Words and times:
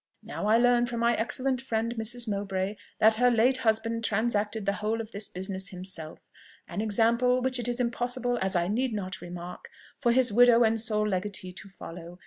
Now 0.23 0.47
I 0.47 0.57
learn 0.57 0.87
from 0.87 0.99
my 1.01 1.13
excellent 1.15 1.61
friend 1.61 1.93
Mrs. 1.93 2.27
Mowbray, 2.27 2.75
that 2.99 3.13
her 3.21 3.29
late 3.29 3.57
husband 3.57 4.03
transacted 4.03 4.65
the 4.65 4.73
whole 4.81 4.99
of 4.99 5.11
this 5.11 5.29
business 5.29 5.67
himself; 5.69 6.27
an 6.67 6.81
example 6.81 7.39
which 7.39 7.59
it 7.59 7.67
is 7.67 7.79
impossible, 7.79 8.39
as 8.41 8.55
I 8.55 8.67
need 8.67 8.93
not 8.95 9.21
remark, 9.21 9.69
for 9.99 10.11
his 10.11 10.33
widow 10.33 10.63
and 10.63 10.81
sole 10.81 11.07
legatee 11.07 11.53
to 11.53 11.69
follow. 11.69 12.19